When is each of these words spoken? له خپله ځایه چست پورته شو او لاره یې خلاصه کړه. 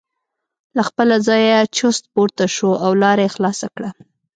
له 0.75 0.81
خپله 0.89 1.15
ځایه 1.27 1.59
چست 1.77 2.03
پورته 2.13 2.45
شو 2.55 2.69
او 2.83 2.91
لاره 3.01 3.21
یې 3.25 3.33
خلاصه 3.35 3.67
کړه. 3.75 3.89